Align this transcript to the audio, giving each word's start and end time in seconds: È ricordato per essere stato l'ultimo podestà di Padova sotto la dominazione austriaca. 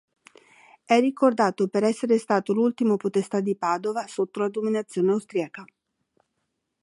È 0.83 0.99
ricordato 0.99 1.67
per 1.67 1.83
essere 1.83 2.17
stato 2.17 2.53
l'ultimo 2.53 2.97
podestà 2.97 3.39
di 3.39 3.55
Padova 3.55 4.07
sotto 4.07 4.39
la 4.39 4.49
dominazione 4.49 5.11
austriaca. 5.11 5.63